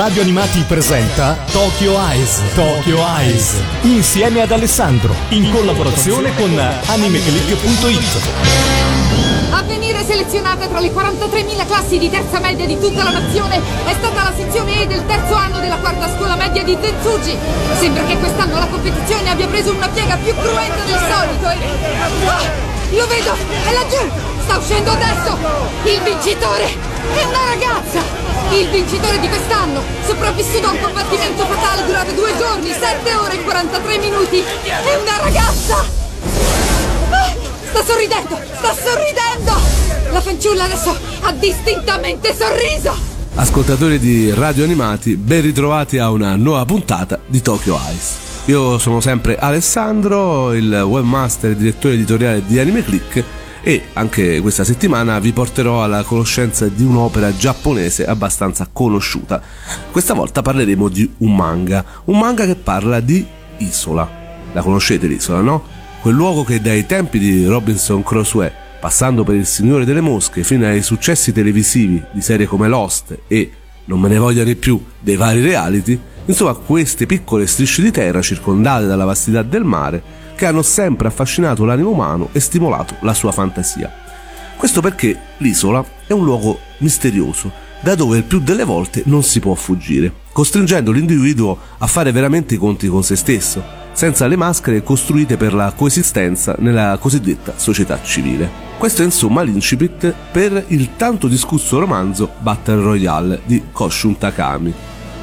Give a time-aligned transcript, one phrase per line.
[0.00, 2.40] Radio Animati presenta Tokyo Eyes.
[2.54, 3.60] Tokyo Eyes.
[3.82, 5.14] Insieme ad Alessandro.
[5.28, 8.28] In collaborazione con animeclick.it.
[9.50, 13.92] A venire selezionata tra le 43.000 classi di terza media di tutta la nazione è
[13.92, 17.36] stata la sezione E del terzo anno della quarta scuola media di Zenzuji.
[17.78, 22.26] Sembra che quest'anno la competizione abbia preso una piega più cruenta del solito e...
[22.26, 22.40] Ah!
[22.96, 23.34] Lo vedo!
[23.34, 24.10] È laggiù!
[24.44, 25.36] Sta uscendo adesso!
[25.84, 28.19] Il vincitore è una ragazza!
[28.50, 33.42] Il vincitore di quest'anno, sopravvissuto a un combattimento fatale durato due giorni, 7 ore e
[33.42, 35.76] 43 minuti, è una ragazza!
[37.10, 37.34] Ah,
[37.68, 38.38] sta sorridendo!
[38.56, 39.52] Sta sorridendo!
[40.10, 42.92] La fanciulla adesso ha distintamente sorriso!
[43.36, 48.28] Ascoltatori di Radio Animati, ben ritrovati a una nuova puntata di Tokyo Ice.
[48.46, 53.22] Io sono sempre Alessandro, il webmaster e direttore editoriale di Anime Click
[53.62, 59.42] e anche questa settimana vi porterò alla conoscenza di un'opera giapponese abbastanza conosciuta.
[59.90, 63.26] Questa volta parleremo di un manga, un manga che parla di
[63.58, 64.18] Isola.
[64.52, 65.62] La conoscete l'isola, no?
[66.00, 70.66] Quel luogo che dai tempi di Robinson Crusoe, passando per Il Signore delle Mosche fino
[70.66, 73.52] ai successi televisivi di serie come Lost e
[73.84, 78.22] non me ne vogliono di più dei vari reality, Insomma, queste piccole strisce di terra
[78.22, 80.00] circondate dalla vastità del mare
[80.40, 83.92] che hanno sempre affascinato l'animo umano e stimolato la sua fantasia.
[84.56, 89.38] Questo perché l'isola è un luogo misterioso, da dove il più delle volte non si
[89.38, 94.82] può fuggire, costringendo l'individuo a fare veramente i conti con se stesso, senza le maschere
[94.82, 98.50] costruite per la coesistenza nella cosiddetta società civile.
[98.78, 104.72] Questo è insomma l'incipit per il tanto discusso romanzo Battle Royale di Koshun Takami,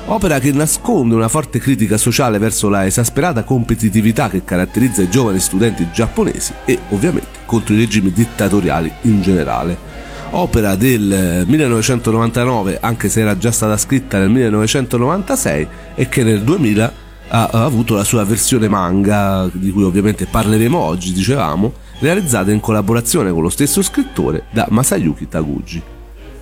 [0.08, 5.40] opera che nasconde una forte critica sociale verso la esasperata competitività che caratterizza i giovani
[5.40, 9.78] studenti giapponesi e ovviamente contro i regimi dittatoriali in generale.
[10.32, 16.94] Opera del 1999, anche se era già stata scritta nel 1996 e che nel 2000
[17.30, 23.32] ha avuto la sua versione manga, di cui ovviamente parleremo oggi, dicevamo, realizzata in collaborazione
[23.32, 25.82] con lo stesso scrittore da Masayuki Taguchi.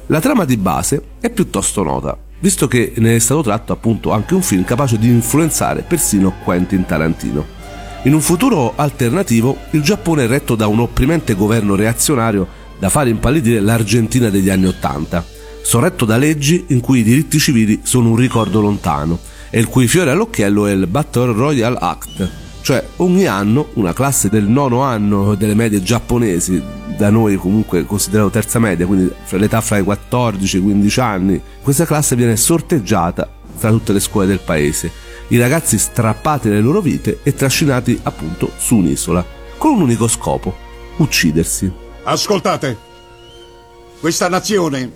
[0.07, 4.33] La trama di base è piuttosto nota, visto che ne è stato tratto appunto anche
[4.33, 7.45] un film capace di influenzare persino Quentin Tarantino.
[8.03, 12.47] In un futuro alternativo, il Giappone è retto da un opprimente governo reazionario
[12.77, 15.25] da fare impallidire l'Argentina degli anni Ottanta,
[15.63, 19.17] sorretto da leggi in cui i diritti civili sono un ricordo lontano
[19.49, 22.29] e il cui fiore all'occhiello è il Battle Royale Act,
[22.61, 26.61] cioè ogni anno una classe del nono anno delle medie giapponesi
[26.97, 31.41] da noi comunque considerato terza media, quindi l'età fra i 14 e i 15 anni,
[31.61, 33.29] questa classe viene sorteggiata
[33.59, 34.91] tra tutte le scuole del paese.
[35.27, 39.25] I ragazzi strappati dalle loro vite e trascinati appunto su un'isola,
[39.57, 40.55] con un unico scopo,
[40.97, 41.71] uccidersi.
[42.03, 42.77] Ascoltate,
[43.99, 44.91] questa nazione,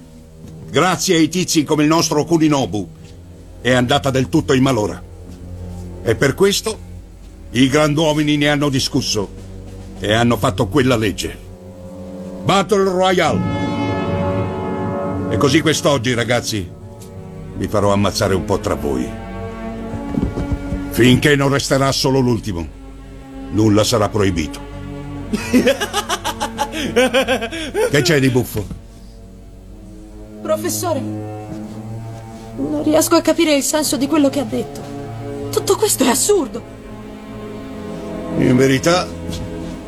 [0.70, 2.88] grazie ai tizi come il nostro Kuninobu,
[3.62, 5.02] è andata del tutto in malora.
[6.04, 6.78] E per questo
[7.52, 9.28] i granduomini ne hanno discusso
[10.00, 11.48] e hanno fatto quella legge.
[12.44, 13.58] Battle Royale.
[15.30, 16.70] E così quest'oggi, ragazzi,
[17.56, 19.08] vi farò ammazzare un po' tra voi.
[20.90, 22.68] Finché non resterà solo l'ultimo,
[23.52, 24.60] nulla sarà proibito.
[27.90, 28.66] che c'è di buffo?
[30.42, 34.82] Professore, non riesco a capire il senso di quello che ha detto.
[35.52, 36.78] Tutto questo è assurdo.
[38.38, 39.08] In verità,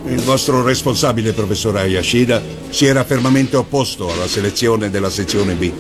[0.05, 5.71] il vostro responsabile, professor Ayashida, si era fermamente opposto alla selezione della sezione B.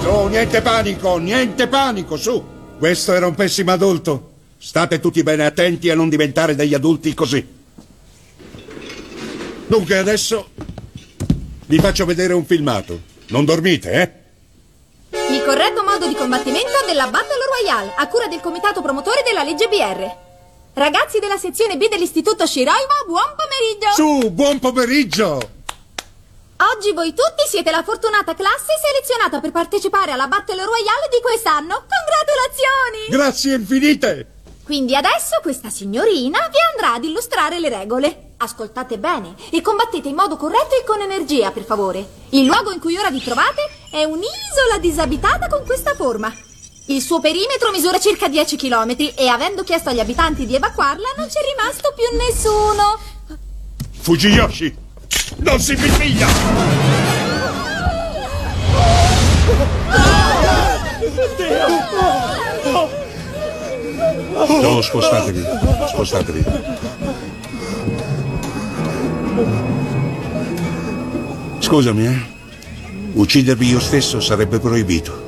[0.00, 2.44] Su, niente panico, niente panico, su!
[2.78, 4.32] Questo era un pessimo adulto.
[4.56, 7.44] State tutti bene attenti a non diventare degli adulti così.
[9.66, 10.50] Dunque adesso
[11.66, 13.00] vi faccio vedere un filmato.
[13.28, 14.17] Non dormite, eh?
[16.28, 20.04] Combattimento della Battle Royale, a cura del comitato promotore della legge BR.
[20.74, 23.94] Ragazzi della sezione B dell'istituto Shiraima, buon pomeriggio!
[23.94, 25.40] Su, buon pomeriggio!
[26.74, 31.86] Oggi voi tutti siete la fortunata classe selezionata per partecipare alla Battle Royale di quest'anno.
[31.88, 33.08] Congratulazioni!
[33.08, 34.26] Grazie infinite!
[34.64, 38.27] Quindi adesso questa signorina vi andrà ad illustrare le regole.
[38.40, 42.06] Ascoltate bene e combattete in modo corretto e con energia, per favore.
[42.30, 46.32] Il luogo in cui ora vi trovate è un'isola disabitata con questa forma.
[46.86, 51.26] Il suo perimetro misura circa 10 km e avendo chiesto agli abitanti di evacuarla non
[51.26, 53.00] c'è rimasto più nessuno.
[54.02, 54.76] Fujiyoshi,
[55.38, 56.26] non si piglia!
[64.60, 65.44] No, spostatevi,
[65.88, 66.44] spostatevi.
[71.58, 72.36] Scusami, eh.
[73.12, 75.27] Uccidermi io stesso sarebbe proibito.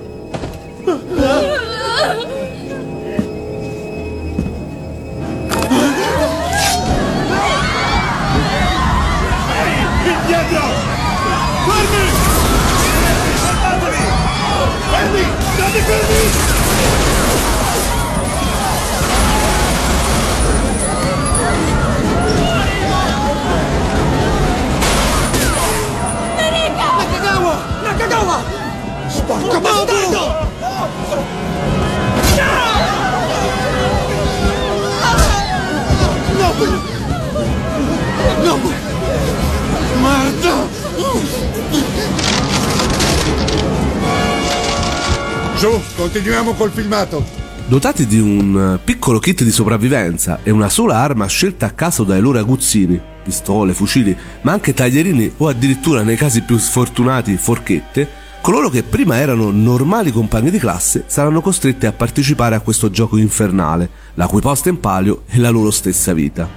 [45.61, 47.23] Su, continuiamo col filmato.
[47.67, 52.03] Dotati di un eh, piccolo kit di sopravvivenza e una sola arma scelta a caso
[52.03, 58.09] dai loro aguzzini, pistole, fucili, ma anche taglierini o addirittura nei casi più sfortunati forchette,
[58.41, 63.19] coloro che prima erano normali compagni di classe saranno costretti a partecipare a questo gioco
[63.19, 66.49] infernale, la cui posta in palio è la loro stessa vita.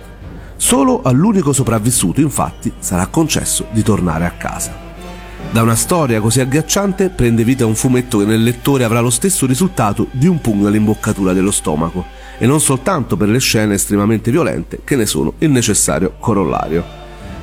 [0.55, 4.82] Solo all'unico sopravvissuto, infatti, sarà concesso di tornare a casa.
[5.53, 9.45] Da una storia così agghiacciante prende vita un fumetto che nel lettore avrà lo stesso
[9.45, 12.05] risultato di un pugno all'imboccatura dello stomaco,
[12.39, 16.83] e non soltanto per le scene estremamente violente che ne sono il necessario corollario.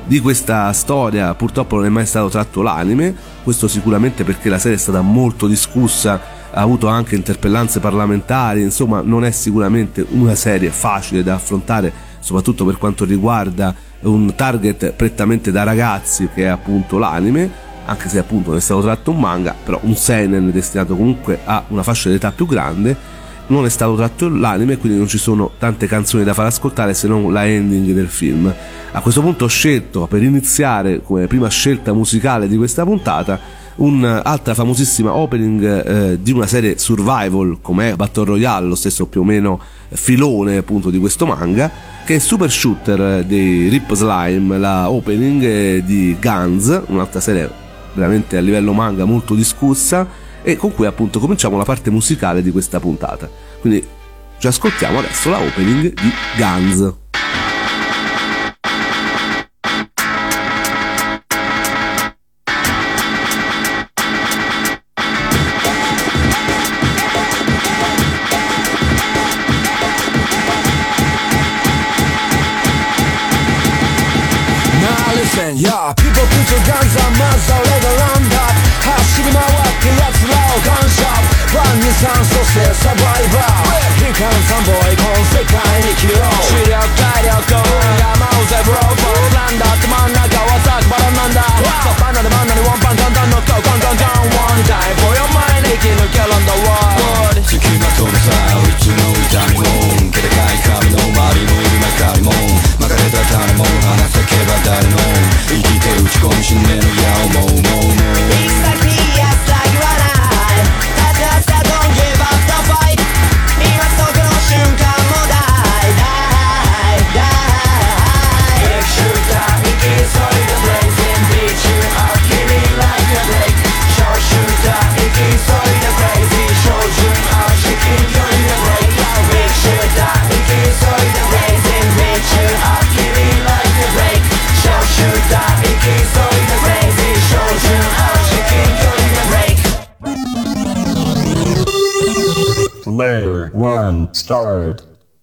[0.03, 4.75] Di questa storia purtroppo non è mai stato tratto l'anime, questo sicuramente perché la serie
[4.75, 6.19] è stata molto discussa,
[6.51, 12.65] ha avuto anche interpellanze parlamentari, insomma non è sicuramente una serie facile da affrontare, soprattutto
[12.65, 18.49] per quanto riguarda un target prettamente da ragazzi che è appunto l'anime, anche se appunto
[18.49, 22.31] non è stato tratto un manga, però un seinen destinato comunque a una fascia d'età
[22.31, 26.45] più grande, non è stato tratto l'anime, quindi non ci sono tante canzoni da far
[26.45, 28.53] ascoltare se non la ending del film.
[28.93, 34.53] A questo punto ho scelto per iniziare come prima scelta musicale di questa puntata un'altra
[34.53, 39.59] famosissima opening eh, di una serie survival come Battle Royale, lo stesso più o meno
[39.89, 41.69] filone appunto di questo manga,
[42.05, 47.49] che è Super Shooter dei Rip Slime, la opening eh, di Guns, un'altra serie
[47.93, 50.07] veramente a livello manga molto discussa
[50.41, 53.29] e con cui appunto cominciamo la parte musicale di questa puntata.
[53.59, 53.85] Quindi
[54.39, 57.00] ci ascoltiamo adesso la opening di Guns.
[83.31, 85.55] サバイバー悲観三ボイこの世界
[85.87, 87.63] に生きろ視力体力
[87.95, 98.35] 山をぜブローボーなんだって真ん中はザクバラなんだサバナで真ん中にワンパン簡単の顔ガンガンガン One time for your mind 生き抜けるんだ World 付きまとうさ
[98.67, 102.35] いつの痛みも気高い髪の周りのいる中にも
[102.83, 104.99] 巻かれた種も話せけば誰も
[105.47, 108.00] 生きて打ち込み死ねぬや思うもうもう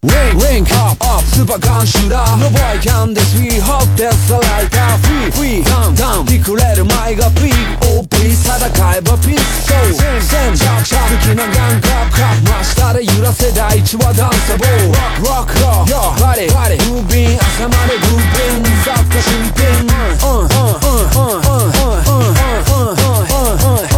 [0.04, 4.36] Ring, ring, up, up, super gun shooter No boy can this we hope that's the
[4.36, 4.68] light
[5.04, 8.56] Free, free, down, down リクレる前がピー OP 戦
[8.96, 19.88] えばピストル戦着着好きなガンクラップカップ真下で揺らせ第一はダンサボー Rock, rock, rock, yo, バディ、バディムービン朝までグービン雑貨新品
[20.24, 21.68] うん、うん、うん、うん、う
[22.64, 23.97] ん、う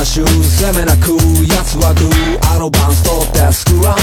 [0.00, 1.12] gonna shoot 攻めなく
[1.46, 3.96] 奴はグーアドバンス取ってスクラン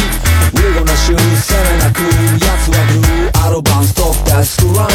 [0.53, 2.01] We gonna shoot 攻めなく
[2.37, 4.89] 奴はグーアドバンス取ってスクラン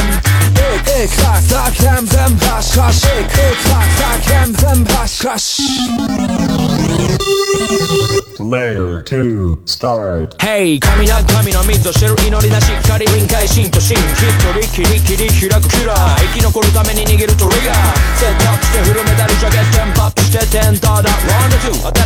[0.74, 5.24] Ik, ik, tak, tak, hem, hem, hash, hash Ik, ik, tak, tak, hem, hem, hash,
[5.24, 6.51] hash
[8.52, 9.00] layer
[9.64, 10.36] start.
[10.36, 13.96] Hey 神な神の水を知る祈りなしっかり臨界心と心
[15.48, 21.56] 開くキラー生き残るために握るトリガーセットアップしてフルメダルジャケットンパップしてテンーだワンダ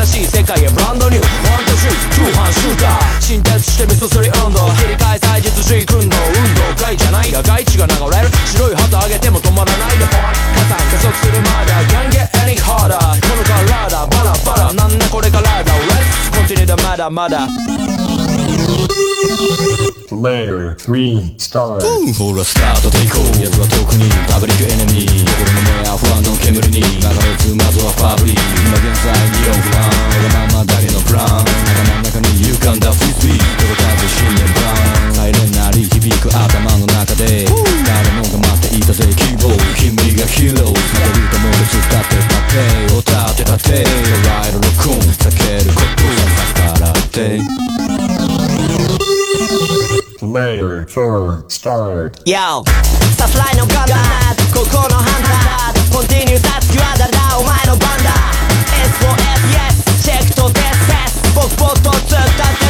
[0.07, 1.91] 新しい世界へブランドニューワンダ通
[2.31, 12.95] 販シューター新鉄して味噌すり運動切り替え祭日水軍の運動会じゃない野外地が流れる白い旗上げても止まらないでポイ加算加速するまで Can't get any harder.
[13.27, 15.57] このカラーだバラバラなんだこれから
[17.11, 17.49] まだ
[20.13, 21.81] Layer 3 star.
[22.15, 31.51] ほらスタートで行こう奴は特にパブリックエネミー心の目は不安の煙に流れずまずはファブリー今現在にオフランわがままだけのプラン頭
[31.99, 37.49] の中に浮かんだフリスビー届かず信念ブラウンサイレンなり響く頭の中で。
[37.49, 39.51] 誰もが待っていたぜ希望。
[39.75, 42.63] 君がヒーローまでるとも別だってパテ
[42.95, 43.83] を立てたて。
[43.83, 45.36] 捉える録音避けることさ
[47.27, 47.41] day.
[50.23, 52.21] Later for start.
[52.27, 52.63] Yo,
[53.15, 54.01] sta fly no gamba,
[54.53, 58.17] koko no handa, continue that's you da, now, my no banda.
[58.87, 62.66] S for F yes, check to test test, bok bok to tsuttatte.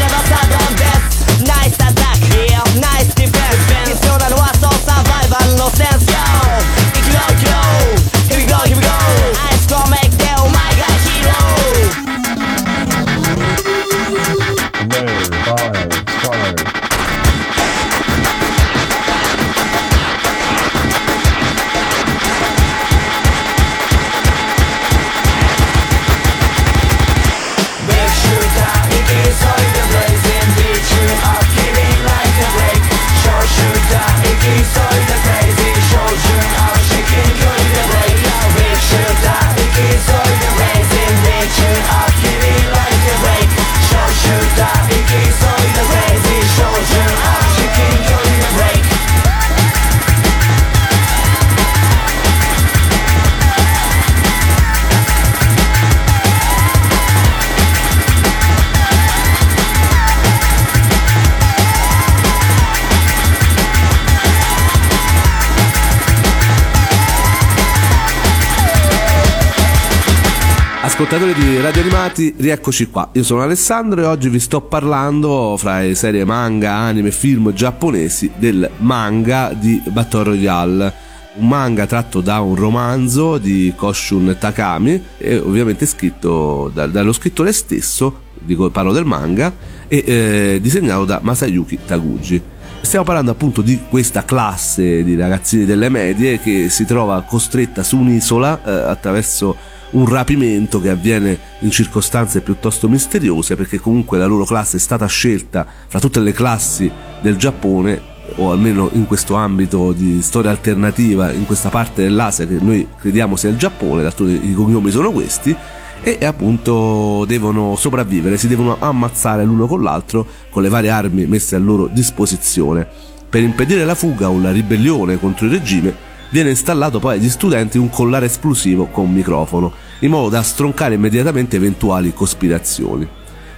[70.97, 73.11] Ascoltatori di Radio Animati, rieccoci qua.
[73.13, 77.53] Io sono Alessandro e oggi vi sto parlando fra le serie manga, anime e film
[77.53, 80.95] giapponesi del manga di Battle Royale.
[81.35, 87.53] Un manga tratto da un romanzo di Koshun Takami e ovviamente scritto da- dallo scrittore
[87.53, 89.53] stesso, dico parlo del manga,
[89.89, 92.43] e eh, disegnato da Masayuki Taguchi.
[92.81, 97.99] Stiamo parlando appunto di questa classe di ragazzini delle medie che si trova costretta su
[97.99, 104.45] un'isola eh, attraverso un rapimento che avviene in circostanze piuttosto misteriose perché comunque la loro
[104.45, 106.91] classe è stata scelta fra tutte le classi
[107.21, 112.59] del Giappone o almeno in questo ambito di storia alternativa in questa parte dell'Asia che
[112.61, 115.55] noi crediamo sia il Giappone, d'altronde i cognomi sono questi
[116.03, 121.57] e appunto devono sopravvivere, si devono ammazzare l'uno con l'altro con le varie armi messe
[121.57, 122.87] a loro disposizione.
[123.29, 127.79] Per impedire la fuga o la ribellione contro il regime viene installato poi agli studenti
[127.79, 133.09] un collare esplosivo con microfono, in modo da stroncare immediatamente eventuali cospirazioni.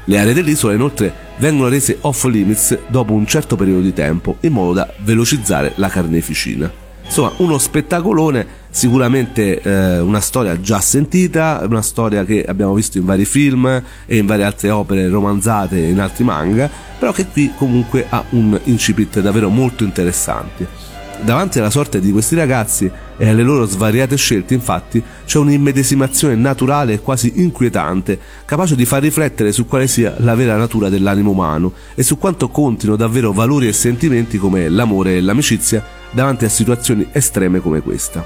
[0.04, 4.52] Le aree dell'isola inoltre vengono rese off limits dopo un certo periodo di tempo, in
[4.52, 6.87] modo da velocizzare la carneficina.
[7.04, 13.06] Insomma, uno spettacolone, sicuramente eh, una storia già sentita, una storia che abbiamo visto in
[13.06, 18.06] vari film e in varie altre opere romanzate in altri manga, però che qui comunque
[18.08, 20.88] ha un incipit davvero molto interessante.
[21.20, 26.94] Davanti alla sorte di questi ragazzi e alle loro svariate scelte, infatti, c'è un'immedesimazione naturale
[26.94, 31.72] e quasi inquietante, capace di far riflettere su quale sia la vera natura dell'animo umano
[31.94, 37.06] e su quanto contino davvero valori e sentimenti come l'amore e l'amicizia davanti a situazioni
[37.12, 38.25] estreme come questa.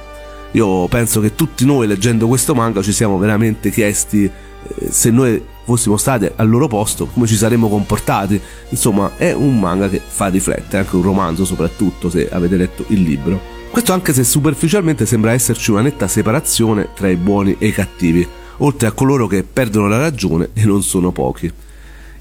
[0.53, 5.43] Io penso che tutti noi leggendo questo manga ci siamo veramente chiesti eh, se noi
[5.65, 8.41] fossimo stati al loro posto come ci saremmo comportati.
[8.69, 13.03] Insomma, è un manga che fa riflettere, anche un romanzo soprattutto se avete letto il
[13.03, 13.61] libro.
[13.71, 18.27] Questo anche se superficialmente sembra esserci una netta separazione tra i buoni e i cattivi,
[18.59, 21.51] oltre a coloro che perdono la ragione e non sono pochi.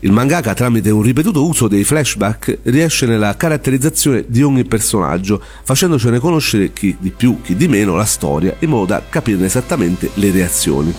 [0.03, 6.17] Il mangaka, tramite un ripetuto uso dei flashback, riesce nella caratterizzazione di ogni personaggio, facendocene
[6.17, 10.31] conoscere chi di più, chi di meno la storia, in modo da capirne esattamente le
[10.31, 10.91] reazioni.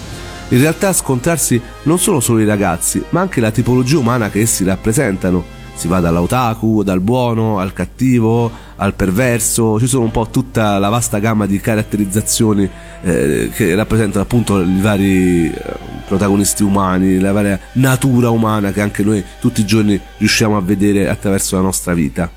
[0.52, 4.40] In realtà a scontrarsi non sono solo i ragazzi, ma anche la tipologia umana che
[4.40, 5.42] essi rappresentano.
[5.75, 10.90] Si va dall'otaku, dal buono, al cattivo, al perverso, ci sono un po' tutta la
[10.90, 12.68] vasta gamma di caratterizzazioni
[13.02, 15.54] eh, che rappresentano appunto i vari eh,
[16.06, 21.09] protagonisti umani, la varia natura umana che anche noi tutti i giorni riusciamo a vedere
[21.09, 22.30] attraverso la nostra vita.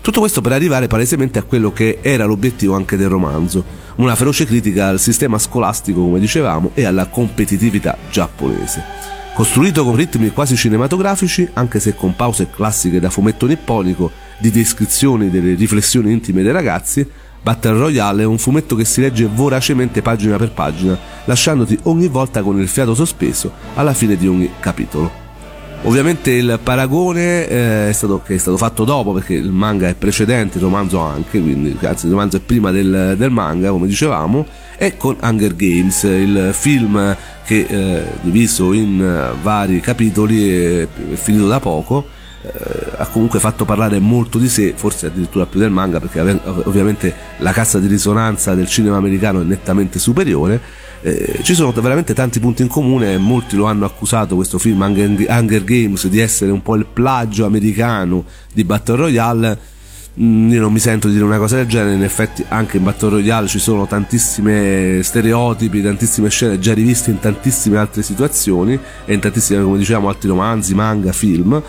[0.00, 3.64] Tutto questo per arrivare palesemente a quello che era l'obiettivo anche del romanzo,
[3.96, 8.82] una feroce critica al sistema scolastico, come dicevamo, e alla competitività giapponese.
[9.34, 15.30] Costruito con ritmi quasi cinematografici, anche se con pause classiche da fumetto nipponico, di descrizioni
[15.30, 17.06] delle riflessioni intime dei ragazzi,
[17.40, 22.42] Battle Royale è un fumetto che si legge voracemente pagina per pagina, lasciandoti ogni volta
[22.42, 25.27] con il fiato sospeso alla fine di ogni capitolo.
[25.82, 30.58] Ovviamente il paragone eh, è stato, è stato fatto dopo perché il manga è precedente,
[30.58, 34.44] il romanzo anche, quindi anzi il romanzo è prima del, del manga come dicevamo,
[34.76, 41.46] è con Hunger Games, il film che eh, diviso in eh, vari capitoli è finito
[41.46, 42.06] da poco.
[42.42, 42.50] eh,
[42.96, 47.14] ha comunque fatto parlare molto di sé, forse addirittura più del manga, perché ov- ovviamente
[47.38, 50.60] la cassa di risonanza del cinema americano è nettamente superiore.
[51.00, 55.62] Eh, ci sono veramente tanti punti in comune, molti lo hanno accusato questo film Hunger
[55.64, 59.58] Games di essere un po' il plagio americano di Battle Royale.
[60.20, 62.82] Mm, Io non mi sento di dire una cosa del genere, in effetti anche in
[62.82, 69.14] Battle Royale ci sono tantissime stereotipi, tantissime scene già riviste in tantissime altre situazioni e
[69.14, 71.62] in tantissimi, come dicevamo, altri romanzi, manga, film.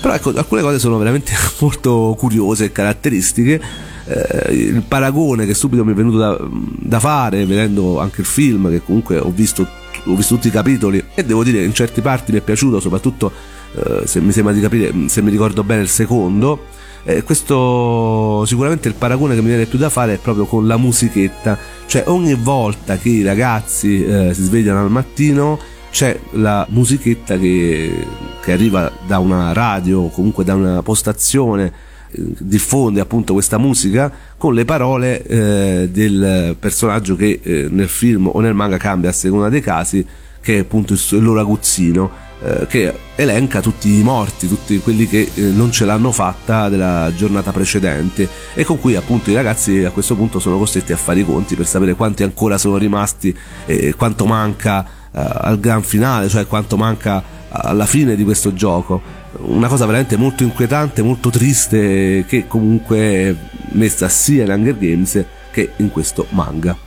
[0.00, 3.60] Però ecco, alcune cose sono veramente molto curiose e caratteristiche.
[4.08, 8.70] Eh, il paragone che subito mi è venuto da, da fare, vedendo anche il film,
[8.70, 9.66] che comunque ho visto,
[10.04, 13.32] ho visto tutti i capitoli, e devo dire in certi parti mi è piaciuto, soprattutto
[13.74, 16.74] eh, se mi sembra di capire, se mi ricordo bene il secondo.
[17.08, 20.76] Eh, questo sicuramente il paragone che mi viene più da fare è proprio con la
[20.76, 25.58] musichetta, cioè ogni volta che i ragazzi eh, si svegliano al mattino
[25.96, 28.06] c'è la musichetta che,
[28.42, 31.72] che arriva da una radio o comunque da una postazione
[32.10, 38.40] diffonde appunto questa musica con le parole eh, del personaggio che eh, nel film o
[38.40, 40.06] nel manga cambia a seconda dei casi
[40.40, 45.30] che è appunto il, loro aguzzino eh, che elenca tutti i morti, tutti quelli che
[45.34, 49.90] eh, non ce l'hanno fatta della giornata precedente e con cui appunto i ragazzi a
[49.90, 53.94] questo punto sono costretti a fare i conti per sapere quanti ancora sono rimasti e
[53.94, 59.24] quanto manca eh, al gran finale, cioè quanto manca alla fine di questo gioco.
[59.40, 63.34] Una cosa veramente molto inquietante, molto triste che comunque è
[63.72, 66.85] messa sia in Hunger Games che in questo manga.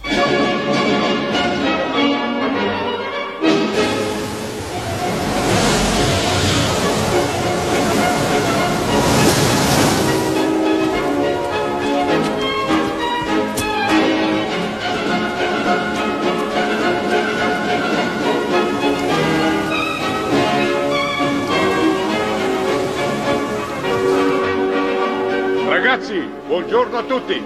[27.19, 27.43] Tutti.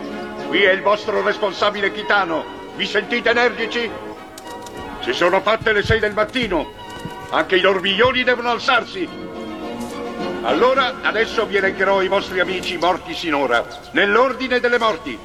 [0.48, 2.46] Qui è il vostro responsabile Kitano.
[2.76, 3.90] Vi sentite energici?
[5.02, 6.72] Si sono fatte le 6 del mattino.
[7.30, 9.08] Anche i dormiglioni devono alzarsi.
[10.44, 15.18] Allora, adesso vi elencherò i vostri amici morti sinora, nell'ordine delle morti.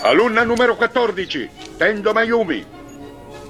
[0.00, 2.64] Alunna numero 14, Tendo Mayumi.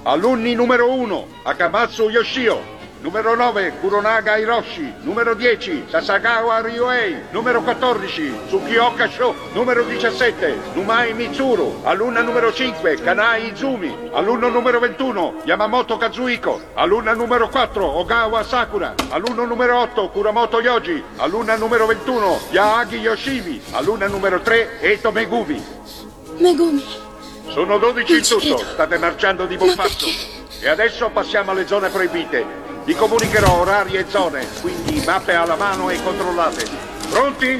[0.03, 2.78] Alunni numero 1, Akamatsu Yoshio.
[3.01, 4.93] Numero 9, Kuronaga Hiroshi.
[5.03, 7.15] Numero 10, Sasagawa Ryuei.
[7.31, 9.33] Numero 14, Tsukioka Sho.
[9.53, 11.81] Numero 17, Numai Mitsuru.
[11.85, 13.95] Alunna numero 5, Kanai Izumi.
[14.11, 16.59] Alunno numero 21, Yamamoto Kazuhiko.
[16.75, 18.95] Alunna numero 4, Ogawa Sakura.
[19.11, 21.01] Alunno numero 8, Kuramoto Yoji.
[21.19, 23.61] Alunna numero 21, Yaagi Yoshimi.
[23.71, 25.63] Alunna numero 3, Eto Megumi.
[26.37, 26.83] Megumi.
[27.47, 30.05] Sono 12 in tutto, state marciando di buon passo.
[30.61, 32.67] E adesso passiamo alle zone proibite.
[32.85, 36.65] Vi comunicherò orari e zone, quindi mappe alla mano e controllate.
[37.09, 37.59] Pronti?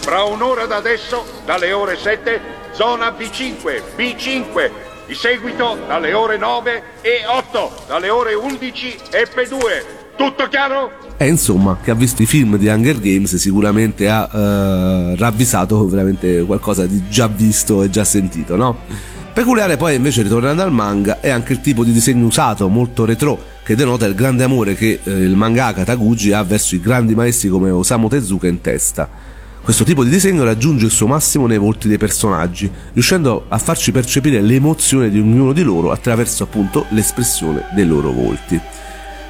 [0.00, 2.40] Fra un'ora da adesso, dalle ore 7,
[2.72, 4.70] zona B5, B5.
[5.06, 9.84] Di seguito, dalle ore 9 e 8, dalle ore 11 e P2.
[10.16, 10.92] Tutto chiaro?
[11.16, 16.42] E insomma, che ha visto i film di Hunger Games sicuramente ha eh, ravvisato veramente
[16.42, 18.78] qualcosa di già visto e già sentito, no?
[19.36, 23.38] Peculiare poi invece ritornando al manga è anche il tipo di disegno usato, molto retro,
[23.62, 27.50] che denota il grande amore che eh, il mangaka Taguchi ha verso i grandi maestri
[27.50, 29.06] come Osamu Tezuka in testa.
[29.60, 33.92] Questo tipo di disegno raggiunge il suo massimo nei volti dei personaggi, riuscendo a farci
[33.92, 38.58] percepire l'emozione di ognuno di loro attraverso appunto l'espressione dei loro volti.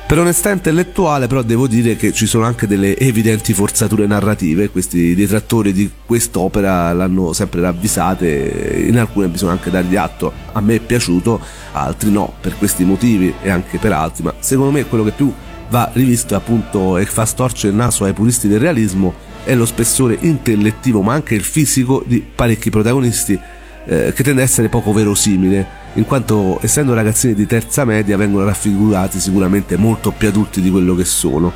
[0.07, 5.17] Per onestà intellettuale però devo dire che ci sono anche delle evidenti forzature narrative, questi
[5.17, 10.79] detrattori di quest'opera l'hanno sempre ravvisate, in alcune bisogna anche dargli atto, a me è
[10.79, 11.41] piaciuto,
[11.73, 15.33] altri no, per questi motivi e anche per altri, ma secondo me quello che più
[15.71, 20.17] va rivisto appunto e fa storcere il naso ai puristi del realismo è lo spessore
[20.21, 23.37] intellettivo ma anche il fisico di parecchi protagonisti
[23.87, 28.45] eh, che tende a essere poco verosimile in quanto essendo ragazzini di terza media vengono
[28.45, 31.53] raffigurati sicuramente molto più adulti di quello che sono.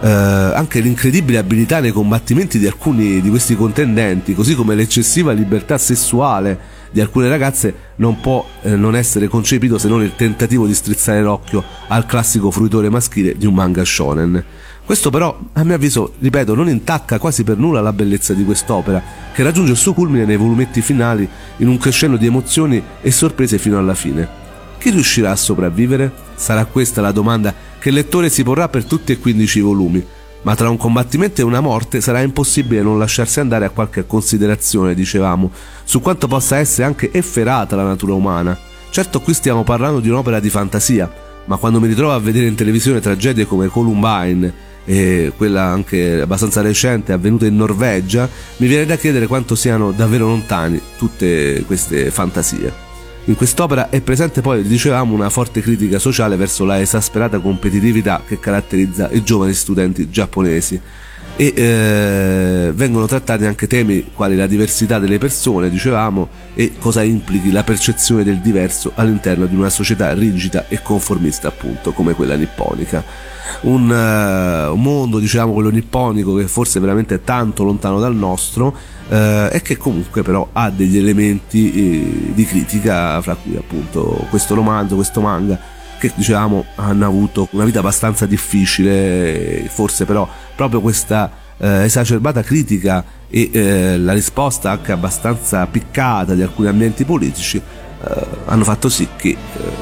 [0.00, 5.78] Eh, anche l'incredibile abilità nei combattimenti di alcuni di questi contendenti, così come l'eccessiva libertà
[5.78, 10.74] sessuale di alcune ragazze, non può eh, non essere concepito se non il tentativo di
[10.74, 14.44] strizzare l'occhio al classico fruitore maschile di un manga shonen.
[14.84, 19.02] Questo però, a mio avviso, ripeto, non intacca quasi per nulla la bellezza di quest'opera,
[19.32, 23.58] che raggiunge il suo culmine nei volumetti finali in un crescendo di emozioni e sorprese
[23.58, 24.28] fino alla fine.
[24.78, 26.10] Chi riuscirà a sopravvivere?
[26.34, 30.04] Sarà questa la domanda che il lettore si porrà per tutti e 15 i volumi,
[30.42, 34.94] ma tra un combattimento e una morte sarà impossibile non lasciarsi andare a qualche considerazione,
[34.94, 35.52] dicevamo,
[35.84, 38.58] su quanto possa essere anche efferata la natura umana.
[38.90, 41.10] Certo qui stiamo parlando di un'opera di fantasia,
[41.44, 46.60] ma quando mi ritrovo a vedere in televisione tragedie come Columbine e quella anche abbastanza
[46.60, 52.90] recente avvenuta in Norvegia, mi viene da chiedere quanto siano davvero lontani tutte queste fantasie.
[53.26, 58.40] In quest'opera è presente poi, dicevamo, una forte critica sociale verso la esasperata competitività che
[58.40, 60.80] caratterizza i giovani studenti giapponesi
[61.36, 67.50] e eh, vengono trattati anche temi quali la diversità delle persone, dicevamo, e cosa implichi
[67.50, 73.02] la percezione del diverso all'interno di una società rigida e conformista, appunto, come quella nipponica.
[73.62, 78.66] Un, uh, un mondo, diciamo, quello nipponico che forse veramente è tanto lontano dal nostro
[79.08, 79.14] uh,
[79.50, 84.94] e che comunque però ha degli elementi eh, di critica, fra cui appunto questo romanzo,
[84.94, 85.71] questo manga
[86.02, 93.04] che dicevamo hanno avuto una vita abbastanza difficile, forse però proprio questa eh, esacerbata critica
[93.28, 99.06] e eh, la risposta anche abbastanza piccata di alcuni ambienti politici eh, hanno fatto sì
[99.16, 99.36] che eh,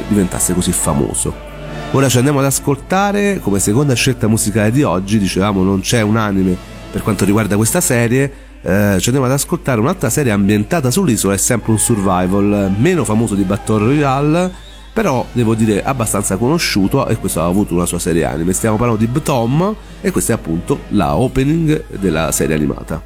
[0.09, 1.49] diventasse così famoso.
[1.93, 6.19] Ora ci andiamo ad ascoltare come seconda scelta musicale di oggi, dicevamo non c'è un
[6.19, 6.55] anime
[6.91, 8.31] per quanto riguarda questa serie,
[8.61, 13.35] eh, ci andiamo ad ascoltare un'altra serie ambientata sull'isola, è sempre un survival, meno famoso
[13.35, 18.25] di Battle Royale, però devo dire abbastanza conosciuto e questo ha avuto una sua serie
[18.25, 18.53] anime.
[18.53, 23.03] Stiamo parlando di Btom e questa è appunto la opening della serie animata.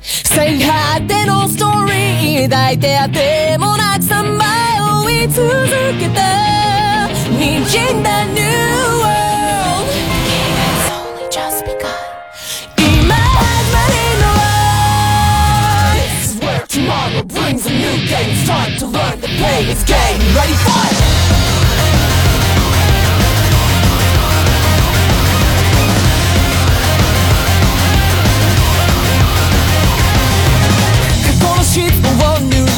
[17.15, 18.31] 2000 brings a new game.
[18.31, 20.19] It's time to learn the pay is game.
[20.35, 21.44] Ready, fire!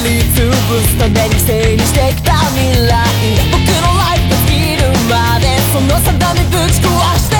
[0.08, 2.94] り潰すために整理してきた未来」
[3.50, 7.35] 「僕のライフが尽きるまでその定めぶち壊した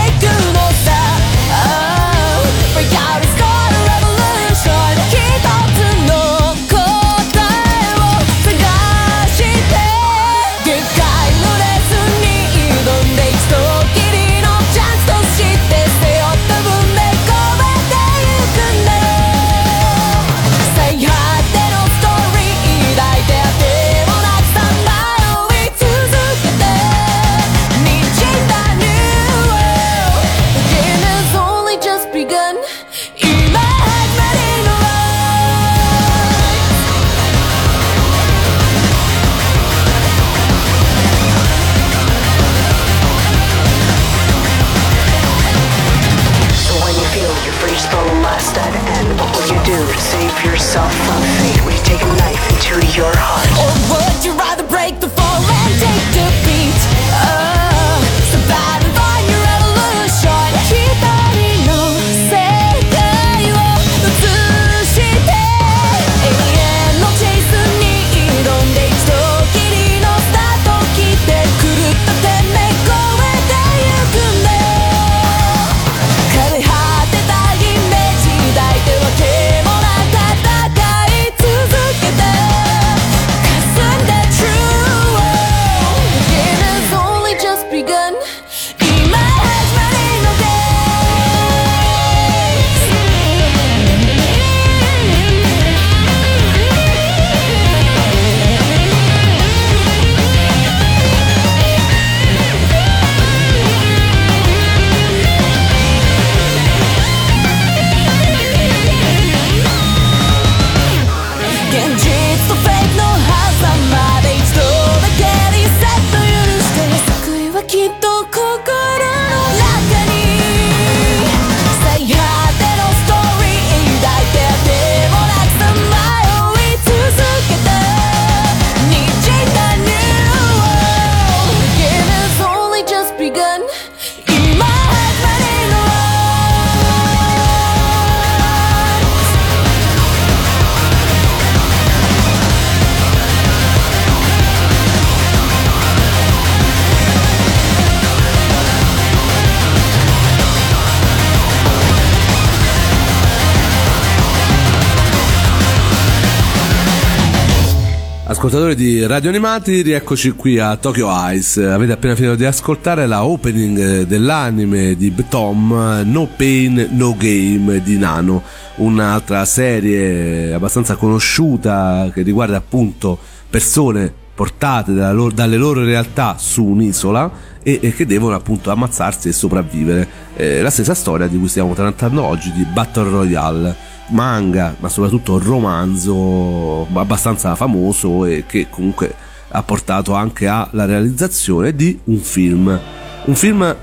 [158.37, 161.66] Ascoltatori di Radio Animati, rieccoci qui a Tokyo Ice.
[161.66, 167.96] Avete appena finito di ascoltare la opening dell'anime di Tom No Pain No Game di
[167.96, 168.42] Nano,
[168.77, 173.18] un'altra serie abbastanza conosciuta che riguarda appunto
[173.49, 177.29] persone portate loro, dalle loro realtà su un'isola
[177.62, 180.09] e, e, che devono appunto ammazzarsi e sopravvivere.
[180.37, 183.77] Eh, la stessa storia di cui stiamo trattando oggi di Battle Royale
[184.09, 189.12] manga, ma soprattutto romanzo abbastanza famoso e che comunque
[189.49, 192.79] ha portato anche alla realizzazione di un film.
[193.25, 193.77] Un film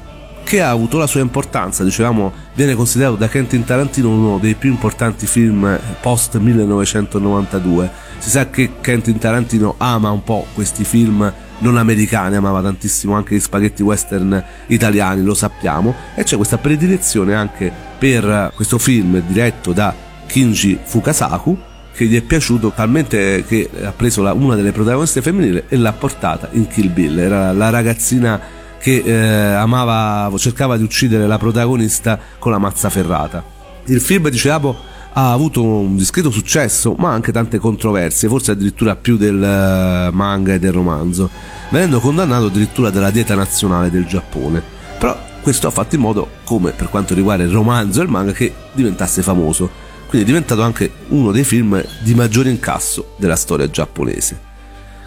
[0.44, 4.70] che ha avuto la sua importanza, dicevamo, viene considerato da Quentin Tarantino uno dei più
[4.70, 8.03] importanti film post 1992.
[8.24, 13.36] Si sa che Quentin Tarantino ama un po' questi film non americani, amava tantissimo anche
[13.36, 19.74] gli spaghetti western italiani, lo sappiamo, e c'è questa predilezione anche per questo film diretto
[19.74, 19.94] da
[20.26, 21.58] Kinji Fukasaku
[21.94, 25.92] che gli è piaciuto talmente che ha preso la, una delle protagoniste femminili e l'ha
[25.92, 27.20] portata in Kill Bill.
[27.20, 28.40] Era la ragazzina
[28.80, 33.44] che eh, amava cercava di uccidere la protagonista con la mazza ferrata.
[33.88, 39.17] Il film dicevamo ha avuto un discreto successo ma anche tante controversie forse addirittura più
[39.17, 41.30] del uh, manga e del romanzo
[41.69, 44.62] venendo condannato addirittura dalla dieta nazionale del Giappone
[44.97, 48.32] però questo ha fatto in modo come per quanto riguarda il romanzo e il manga
[48.32, 53.67] che diventasse famoso quindi è diventato anche uno dei film di maggiore incasso della storia
[53.67, 54.39] giapponese.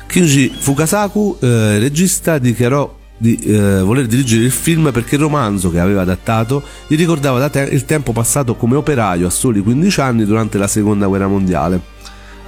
[0.08, 5.80] Kinji Fukasaku, eh, regista, dichiarò di eh, voler dirigere il film perché il romanzo che
[5.80, 10.24] aveva adattato gli ricordava da te- il tempo passato come operaio a soli 15 anni
[10.24, 11.94] durante la seconda guerra mondiale.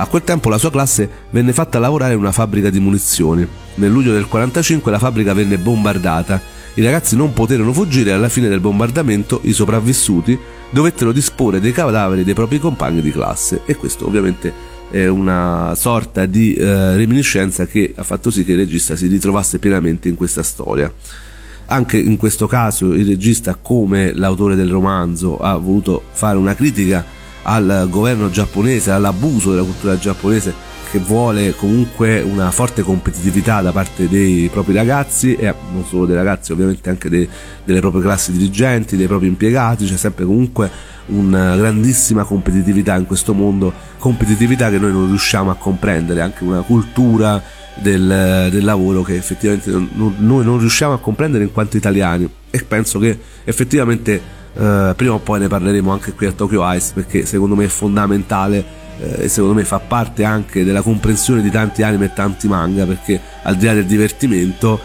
[0.01, 3.47] A quel tempo la sua classe venne fatta lavorare in una fabbrica di munizioni.
[3.75, 6.41] Nel luglio del 1945 la fabbrica venne bombardata.
[6.75, 10.39] I ragazzi non poterono fuggire e alla fine del bombardamento i sopravvissuti
[10.71, 16.27] dovettero disporre dei cadaveri dei propri compagni di classe e questo ovviamente è una sorta
[16.27, 20.43] di eh, reminiscenza che ha fatto sì che il regista si ritrovasse pienamente in questa
[20.43, 20.93] storia.
[21.67, 27.05] Anche in questo caso il regista, come l'autore del romanzo, ha voluto fare una critica
[27.43, 34.09] al governo giapponese, all'abuso della cultura giapponese che vuole comunque una forte competitività da parte
[34.09, 37.29] dei propri ragazzi e non solo dei ragazzi ovviamente anche dei,
[37.65, 40.71] delle proprie classi dirigenti, dei propri impiegati, c'è sempre comunque
[41.09, 46.63] una grandissima competitività in questo mondo, competitività che noi non riusciamo a comprendere, anche una
[46.63, 47.43] cultura
[47.75, 52.29] del, del lavoro che effettivamente non, noi non riusciamo a comprendere in quanto italiani.
[52.51, 56.91] E penso che effettivamente Uh, prima o poi ne parleremo anche qui a Tokyo Ice
[56.93, 58.65] perché secondo me è fondamentale
[58.99, 62.85] eh, e secondo me fa parte anche della comprensione di tanti anime e tanti manga
[62.85, 64.81] perché al di là del divertimento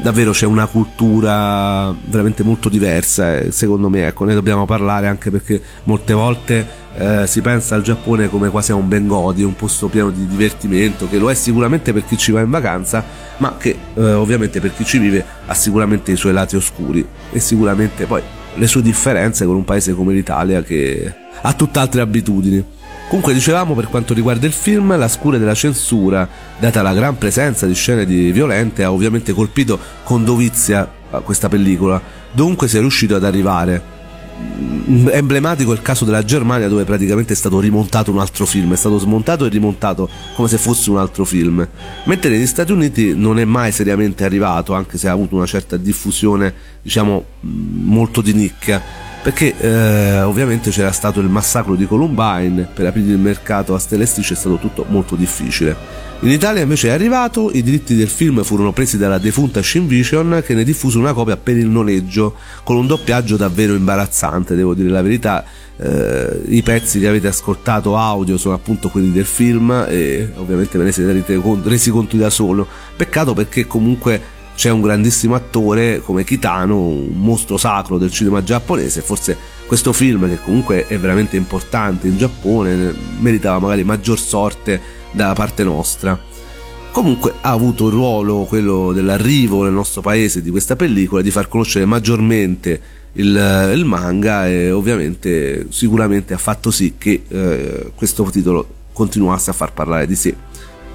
[0.00, 5.30] davvero c'è una cultura veramente molto diversa e secondo me ecco ne dobbiamo parlare anche
[5.30, 6.66] perché molte volte
[6.96, 11.08] eh, si pensa al Giappone come quasi a un Bengodi, un posto pieno di divertimento
[11.08, 13.04] che lo è sicuramente per chi ci va in vacanza
[13.38, 17.38] ma che eh, ovviamente per chi ci vive ha sicuramente i suoi lati oscuri e
[17.38, 18.22] sicuramente poi
[18.54, 21.12] le sue differenze con un paese come l'Italia che
[21.42, 22.78] ha tutt'altre abitudini.
[23.10, 26.28] Comunque dicevamo per quanto riguarda il film, la scura della censura,
[26.60, 30.88] data la gran presenza di scene di violente, ha ovviamente colpito con dovizia
[31.24, 32.00] questa pellicola.
[32.30, 33.82] Dunque si è riuscito ad arrivare.
[34.88, 38.76] Mm, emblematico il caso della Germania dove praticamente è stato rimontato un altro film, è
[38.76, 41.66] stato smontato e rimontato come se fosse un altro film.
[42.04, 45.76] Mentre negli Stati Uniti non è mai seriamente arrivato, anche se ha avuto una certa
[45.76, 52.68] diffusione, diciamo, mm, molto di nicchia perché eh, ovviamente c'era stato il massacro di Columbine,
[52.72, 56.08] per aprire il mercato a stelle strisce è stato tutto molto difficile.
[56.22, 60.54] In Italia invece è arrivato, i diritti del film furono presi dalla defunta Shinvision che
[60.54, 65.02] ne diffuse una copia per il noleggio, con un doppiaggio davvero imbarazzante, devo dire la
[65.02, 65.44] verità.
[65.76, 70.84] Eh, I pezzi che avete ascoltato audio sono appunto quelli del film e ovviamente ve
[70.84, 71.24] ne siete
[71.64, 72.66] resi conto da solo.
[72.96, 79.00] Peccato perché comunque c'è un grandissimo attore come Kitano, un mostro sacro del cinema giapponese,
[79.00, 79.34] forse
[79.66, 84.78] questo film che comunque è veramente importante in Giappone meritava magari maggior sorte
[85.12, 86.20] da parte nostra.
[86.92, 91.48] Comunque ha avuto il ruolo, quello dell'arrivo nel nostro paese di questa pellicola, di far
[91.48, 98.68] conoscere maggiormente il, il manga e ovviamente sicuramente ha fatto sì che eh, questo titolo
[98.92, 100.36] continuasse a far parlare di sé.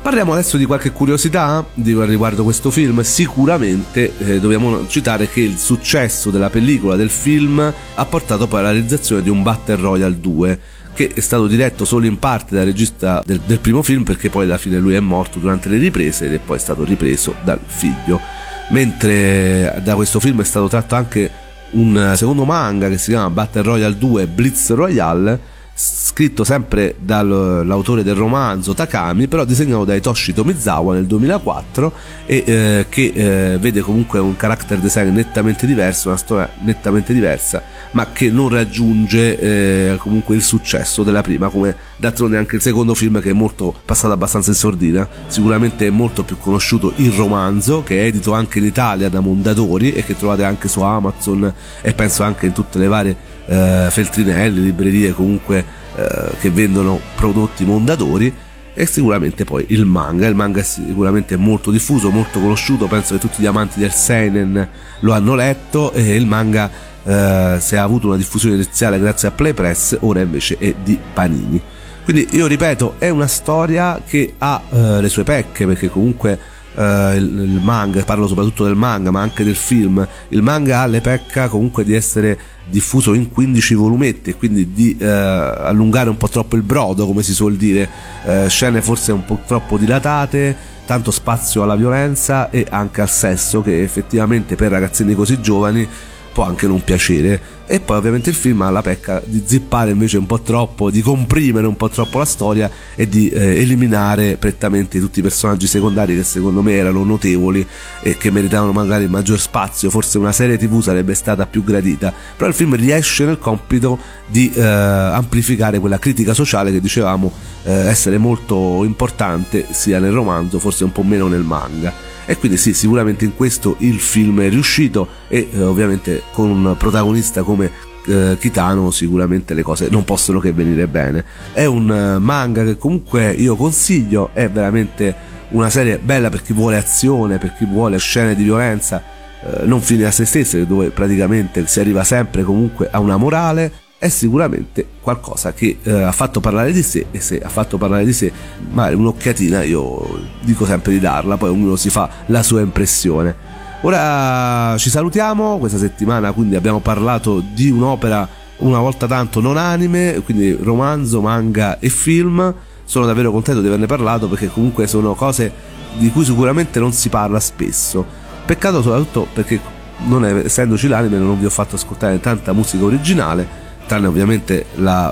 [0.05, 3.01] Parliamo adesso di qualche curiosità riguardo questo film.
[3.01, 8.69] Sicuramente eh, dobbiamo citare che il successo della pellicola, del film, ha portato poi alla
[8.69, 10.59] realizzazione di un Battle Royale 2
[10.93, 14.43] che è stato diretto solo in parte dal regista del, del, primo film perché poi
[14.43, 18.21] alla fine lui è morto durante le riprese ed è poi stato ripreso dal figlio.
[18.69, 21.31] Mentre da questo film è stato tratto anche
[21.71, 28.15] un secondo manga che si chiama Battle Royale 2 Blitz Royale scritto sempre dall'autore del
[28.15, 31.93] romanzo Takami, però disegnato da Hitoshi Tomizawa nel 2004
[32.25, 37.61] e eh, che eh, vede comunque un character design nettamente diverso, una storia nettamente diversa,
[37.91, 42.93] ma che non raggiunge eh, comunque il successo della prima, come d'altronde anche il secondo
[42.93, 45.05] film che è molto passato abbastanza in sordina.
[45.27, 49.91] Sicuramente è molto più conosciuto il romanzo, che è edito anche in Italia da Mondadori
[49.91, 54.61] e che trovate anche su Amazon e penso anche in tutte le varie eh, feltrinelli,
[54.61, 55.63] librerie comunque
[55.95, 58.33] eh, che vendono prodotti Mondadori
[58.73, 60.27] e sicuramente poi il manga.
[60.27, 64.67] Il manga è sicuramente molto diffuso, molto conosciuto, penso che tutti gli amanti del Seinen
[64.99, 66.69] lo hanno letto e il manga
[67.03, 71.61] eh, se ha avuto una diffusione iniziale grazie a Playpress, ora invece è di Panini.
[72.03, 76.37] Quindi io ripeto, è una storia che ha eh, le sue pecche perché comunque
[76.75, 80.05] Uh, il, il, manga, parlo soprattutto del manga, ma anche del film.
[80.29, 84.97] Il manga ha le pecca comunque di essere diffuso in 15 volumetti e quindi di
[84.99, 87.89] uh, allungare un po' troppo il brodo, come si suol dire,
[88.25, 93.61] uh, scene forse un po' troppo dilatate, tanto spazio alla violenza e anche al sesso
[93.61, 95.87] che effettivamente per ragazzini così giovani
[96.35, 97.53] può anche non piacere.
[97.65, 101.01] E poi ovviamente il film ha la pecca di zippare invece un po' troppo, di
[101.01, 106.13] comprimere un po' troppo la storia e di eh, eliminare prettamente tutti i personaggi secondari
[106.13, 107.65] che secondo me erano notevoli
[108.01, 112.49] e che meritavano magari maggior spazio, forse una serie tv sarebbe stata più gradita, però
[112.49, 117.31] il film riesce nel compito di eh, amplificare quella critica sociale che dicevamo
[117.63, 122.57] eh, essere molto importante sia nel romanzo, forse un po' meno nel manga e quindi
[122.57, 127.71] sì sicuramente in questo il film è riuscito e eh, ovviamente con un protagonista come
[128.07, 131.23] eh, Kitano sicuramente le cose non possono che venire bene.
[131.53, 136.53] È un uh, manga che comunque io consiglio è veramente una serie bella per chi
[136.53, 139.01] vuole azione per chi vuole scene di violenza
[139.45, 143.71] eh, non fine a se stesse dove praticamente si arriva sempre comunque a una morale
[144.05, 148.05] è sicuramente qualcosa che eh, ha fatto parlare di sé e se ha fatto parlare
[148.05, 148.31] di sé
[148.69, 153.53] magari un'occhiatina io dico sempre di darla poi ognuno si fa la sua impressione.
[153.81, 160.21] Ora ci salutiamo questa settimana quindi abbiamo parlato di un'opera una volta tanto non anime
[160.23, 162.53] quindi romanzo, manga e film.
[162.83, 165.51] Sono davvero contento di averne parlato perché comunque sono cose
[165.97, 168.05] di cui sicuramente non si parla spesso.
[168.45, 169.59] Peccato soprattutto perché
[170.05, 175.11] non è, essendoci l'anime non vi ho fatto ascoltare tanta musica originale tranne ovviamente la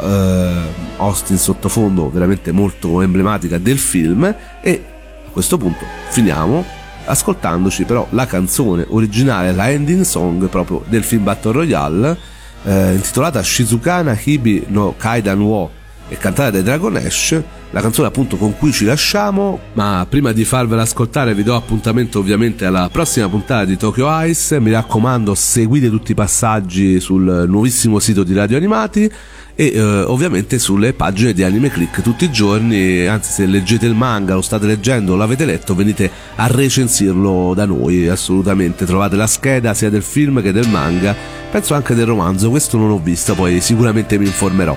[0.98, 4.24] uh, Austin sottofondo veramente molto emblematica del film
[4.62, 4.84] e
[5.28, 6.64] a questo punto finiamo
[7.06, 12.18] ascoltandoci però la canzone originale, la ending song proprio del film Battle Royale
[12.64, 15.70] eh, intitolata Shizukana Hibi no Kaidan Wo
[16.08, 17.42] e cantata dai Dragon Ash
[17.74, 19.60] la canzone appunto con cui ci lasciamo.
[19.74, 24.60] Ma prima di farvela ascoltare vi do appuntamento ovviamente alla prossima puntata di Tokyo Ice.
[24.60, 29.12] Mi raccomando seguite tutti i passaggi sul nuovissimo sito di Radio Animati
[29.56, 33.94] e eh, ovviamente sulle pagine di Anime Click tutti i giorni, anzi se leggete il
[33.94, 39.74] manga, lo state leggendo, l'avete letto, venite a recensirlo da noi, assolutamente, trovate la scheda
[39.74, 41.16] sia del film che del manga,
[41.52, 44.76] penso anche del romanzo, questo non ho visto, poi sicuramente mi informerò.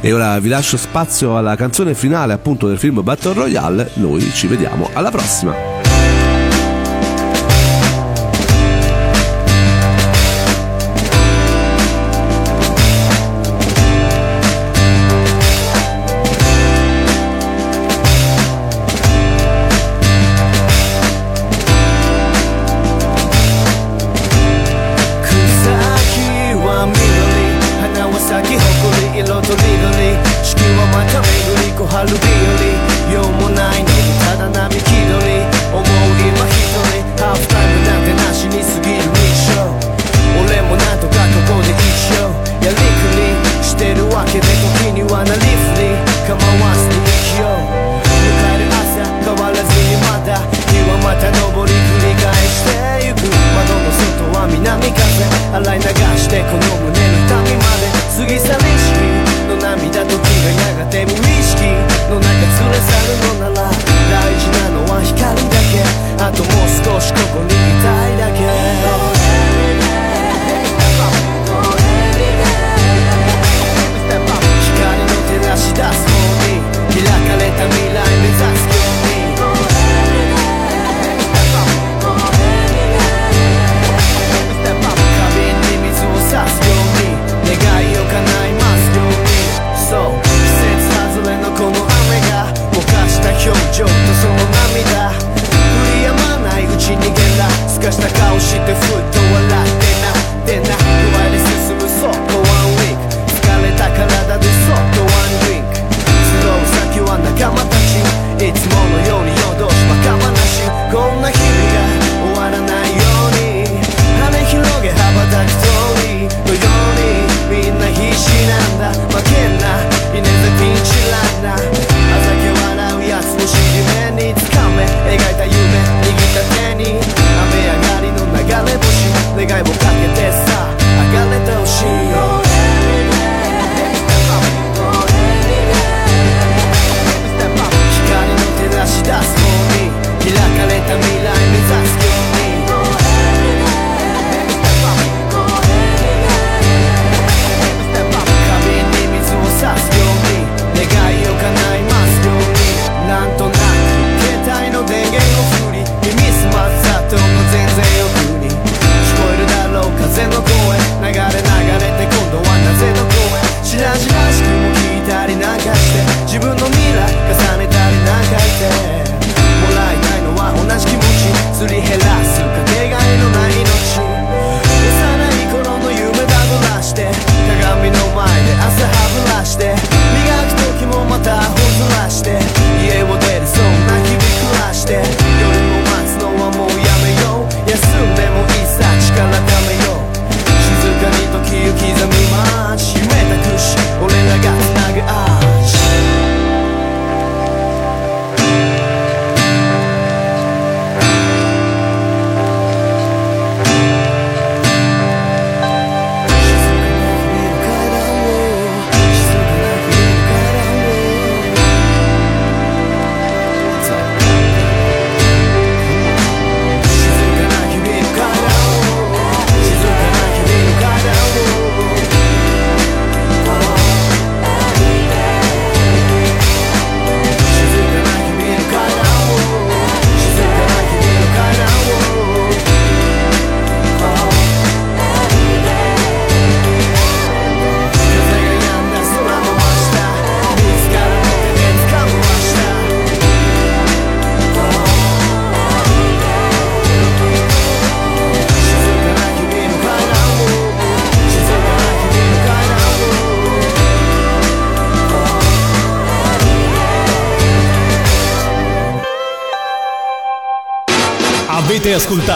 [0.00, 4.46] E ora vi lascio spazio alla canzone finale appunto del film Battle Royale, noi ci
[4.46, 5.69] vediamo alla prossima.